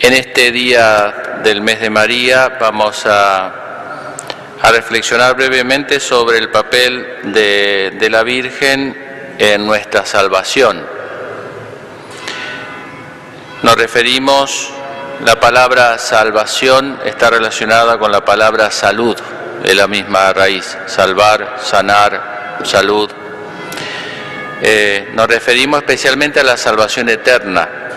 [0.00, 3.64] En este día del mes de María vamos a,
[4.70, 10.86] reflexionar brevemente sobre el papel de, de la Virgen en nuestra salvación.
[13.62, 14.70] Nos referimos,
[15.24, 19.16] la palabra salvación está relacionada con la palabra salud,
[19.64, 23.10] es la misma raíz, salvar, sanar, salud.
[24.62, 27.87] Eh, nos referimos especialmente a la salvación eterna.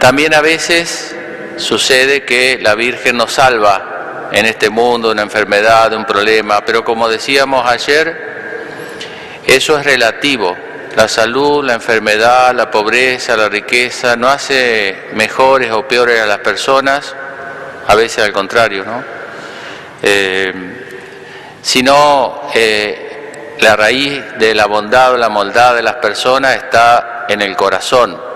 [0.00, 1.14] También a veces
[1.58, 7.06] sucede que la Virgen nos salva en este mundo una enfermedad, un problema, pero como
[7.06, 10.56] decíamos ayer, eso es relativo.
[10.96, 16.38] La salud, la enfermedad, la pobreza, la riqueza no hace mejores o peores a las
[16.38, 17.14] personas,
[17.86, 19.04] a veces al contrario, ¿no?
[20.02, 20.52] Eh,
[21.60, 27.42] sino eh, la raíz de la bondad o la maldad de las personas está en
[27.42, 28.29] el corazón.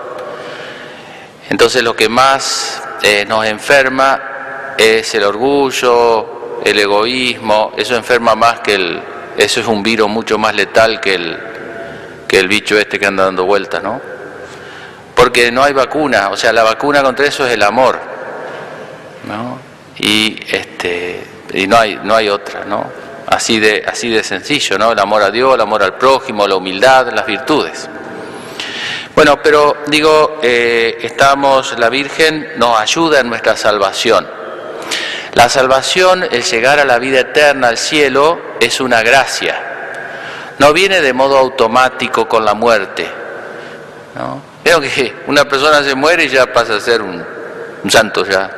[1.49, 8.61] Entonces lo que más eh, nos enferma es el orgullo, el egoísmo, eso enferma más
[8.61, 9.01] que el,
[9.37, 11.37] eso es un virus mucho más letal que el,
[12.27, 14.01] que el bicho este que anda dando vueltas, ¿no?
[15.15, 17.99] Porque no hay vacuna, o sea, la vacuna contra eso es el amor,
[19.27, 19.59] ¿no?
[19.97, 22.85] Y este y no hay no hay otra, ¿no?
[23.27, 24.91] Así de así de sencillo, ¿no?
[24.91, 27.89] El amor a Dios, el amor al prójimo, la humildad, las virtudes.
[29.15, 34.27] Bueno, pero digo, eh, estamos, la Virgen nos ayuda en nuestra salvación.
[35.33, 40.53] La salvación, el llegar a la vida eterna, al cielo, es una gracia.
[40.59, 43.09] No viene de modo automático con la muerte.
[44.15, 44.41] ¿no?
[44.65, 47.23] Veo que una persona se muere y ya pasa a ser un,
[47.87, 48.49] santo ya.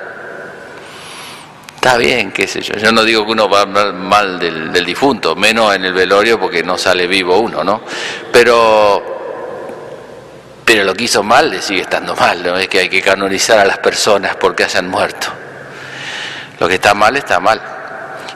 [1.75, 2.73] Está bien, qué sé yo.
[2.75, 6.63] Yo no digo que uno va mal del, del difunto, menos en el velorio porque
[6.63, 7.81] no sale vivo uno, ¿no?
[8.31, 9.17] Pero
[10.68, 13.58] pero lo que hizo mal le sigue estando mal, no es que hay que canonizar
[13.58, 15.30] a las personas porque hayan muerto.
[16.59, 17.62] Lo que está mal está mal.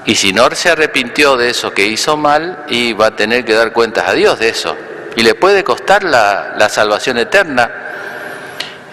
[0.05, 3.53] Y si no se arrepintió de eso que hizo mal, y va a tener que
[3.53, 4.77] dar cuentas a Dios de eso.
[5.17, 7.69] Y le puede costar la, salvación eterna.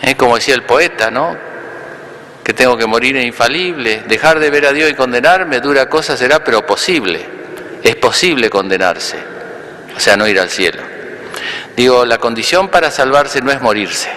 [0.02, 1.36] Es como decía el poeta, ¿no?
[2.42, 4.02] Que tengo que morir infalible.
[4.08, 7.24] Dejar de ver a Dios y condenarme, dura cosa será, pero posible.
[7.84, 9.16] Es posible condenarse.
[9.96, 10.97] O sea, no ir al cielo.
[11.78, 14.10] Digo, la condición para salvarse no es morirse.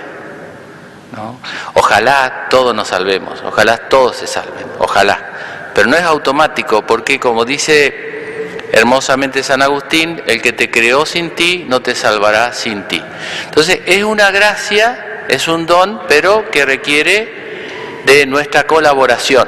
[1.15, 1.39] ¿no?
[1.75, 5.69] Ojalá todos nos salvemos, ojalá todos se salven, ojalá.
[5.75, 11.35] Pero no es automático porque como dice hermosamente San Agustín, el que te creó sin
[11.35, 12.99] ti no te salvará sin ti.
[13.45, 19.47] Entonces es una gracia, es un don, pero que requiere de nuestra colaboración.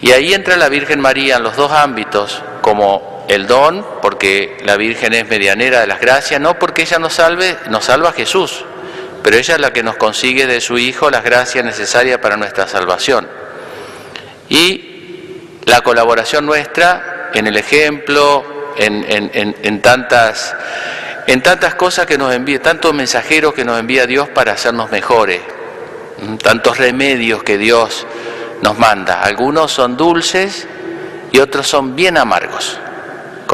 [0.00, 4.76] Y ahí entra la Virgen María en los dos ámbitos, como el don, porque la
[4.76, 8.64] Virgen es medianera de las gracias, no porque ella nos salve, nos salva Jesús,
[9.22, 12.68] pero ella es la que nos consigue de su Hijo las gracias necesarias para nuestra
[12.68, 13.26] salvación.
[14.48, 18.44] Y la colaboración nuestra en el ejemplo,
[18.76, 20.54] en, tantas,
[21.42, 25.40] tantas cosas que nos envía, tantos mensajeros que nos envía Dios para hacernos mejores,
[26.42, 28.06] tantos remedios que Dios
[28.62, 29.22] nos manda.
[29.22, 30.68] Algunos son dulces
[31.32, 32.78] y otros son bien amargos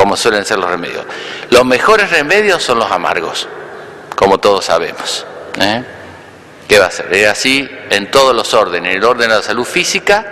[0.01, 1.05] como suelen ser los remedios.
[1.51, 3.47] Los mejores remedios son los amargos,
[4.17, 5.27] como todos sabemos.
[5.61, 5.85] ¿eh?
[6.67, 7.13] ¿Qué va a ser?
[7.13, 10.25] Es así en todos los órdenes, en el orden de la salud física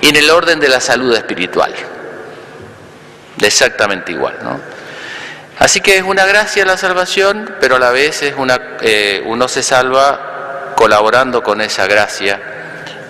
[0.00, 1.72] y en el orden de la salud espiritual.
[3.40, 4.60] Exactamente igual, ¿no?
[5.60, 9.46] Así que es una gracia la salvación, pero a la vez es una, eh, uno
[9.46, 12.40] se salva colaborando con esa gracia.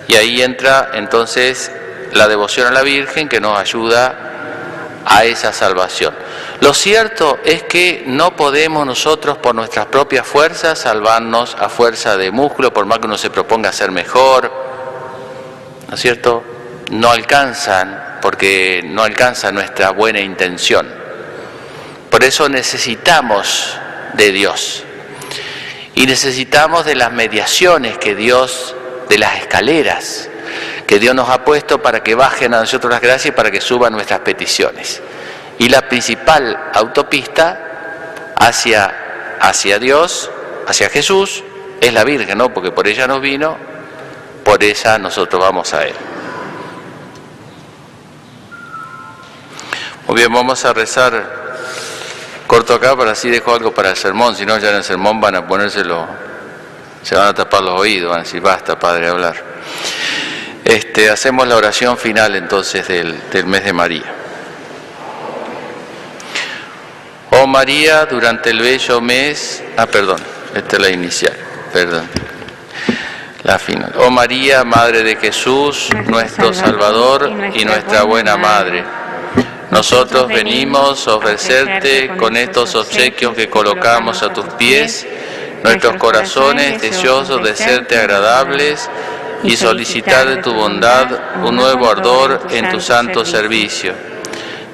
[0.07, 1.71] Y ahí entra entonces
[2.13, 4.28] la devoción a la Virgen que nos ayuda
[5.09, 6.13] a esa salvación.
[6.61, 12.31] Lo cierto es que no podemos nosotros por nuestras propias fuerzas salvarnos a fuerza de
[12.31, 14.51] músculo, por más que uno se proponga ser mejor,
[15.87, 16.43] ¿no es cierto?
[16.91, 20.87] No alcanzan, porque no alcanza nuestra buena intención.
[22.11, 23.77] Por eso necesitamos
[24.13, 24.83] de Dios.
[25.95, 28.75] Y necesitamos de las mediaciones que Dios,
[29.09, 30.29] de las escaleras,
[30.89, 33.61] que Dios nos ha puesto para que bajen a nosotros las gracias y para que
[33.61, 34.99] suban nuestras peticiones.
[35.59, 40.31] Y la principal autopista hacia, hacia Dios,
[40.67, 41.43] hacia Jesús,
[41.79, 42.51] es la Virgen, ¿no?
[42.51, 43.55] Porque por ella nos vino,
[44.43, 45.93] por ella nosotros vamos a Él.
[50.07, 51.23] Muy bien, vamos a rezar
[52.47, 55.21] corto acá, para así dejo algo para el sermón, si no ya en el sermón
[55.21, 56.07] van a ponérselo,
[57.03, 59.49] se van a tapar los oídos, van a decir, basta, Padre, hablar.
[60.69, 64.03] Este, hacemos la oración final entonces del, del mes de María.
[67.31, 70.21] Oh María, durante el bello mes, ah, perdón,
[70.53, 71.35] esta es la inicial,
[71.73, 72.07] perdón.
[73.41, 73.95] La final.
[73.97, 78.83] Oh María, Madre de Jesús, nuestro Salvador y nuestra buena Madre.
[79.71, 85.07] Nosotros venimos a ofrecerte con estos obsequios que colocamos a tus pies,
[85.63, 88.87] nuestros corazones deseosos de serte agradables
[89.43, 91.07] y solicitar de tu bondad
[91.43, 93.93] un nuevo ardor en tu santo servicio.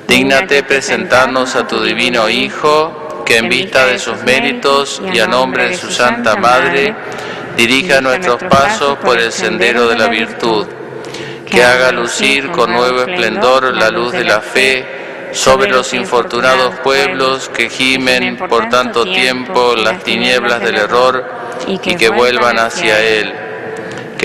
[0.07, 5.69] Dígnate presentarnos a tu divino Hijo, que en vista de sus méritos y a nombre
[5.69, 6.95] de su Santa Madre,
[7.57, 10.67] dirija nuestros pasos por el sendero de la virtud,
[11.49, 14.85] que haga lucir con nuevo esplendor la luz de la fe
[15.31, 21.25] sobre los infortunados pueblos que gimen por tanto tiempo las tinieblas del error
[21.67, 23.33] y que vuelvan hacia Él,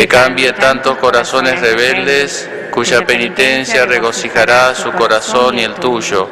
[0.00, 6.26] que cambie tantos corazones rebeldes cuya penitencia regocijará su corazón y el tuyo,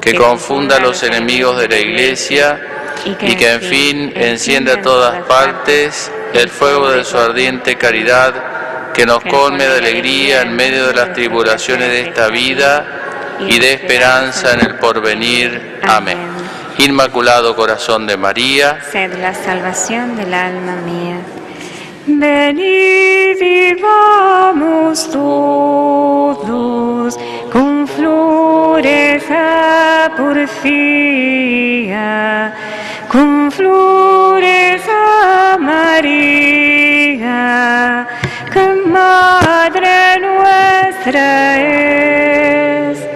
[0.00, 2.60] que confunda a los enemigos de la Iglesia
[3.04, 9.06] y que en fin encienda a todas partes el fuego de su ardiente caridad, que
[9.06, 14.54] nos colme de alegría en medio de las tribulaciones de esta vida y de esperanza
[14.54, 15.78] en el porvenir.
[15.86, 16.18] Amén.
[16.78, 21.37] Inmaculado Corazón de María, sed la salvación del alma mía.
[22.10, 26.48] Venid y vamos todos
[27.52, 31.34] con flores a porfía,
[33.12, 37.28] con flores a María,
[38.54, 43.06] que Madre nuestra es.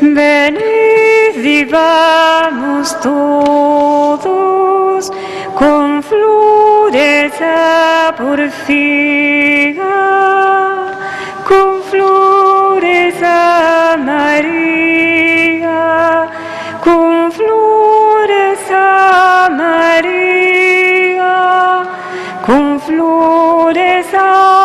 [0.00, 3.89] Venid y vamos todos
[7.40, 9.82] flores a porfía,
[11.48, 15.78] con flores a María,
[16.84, 21.32] con flores a María,
[22.46, 24.59] con flores a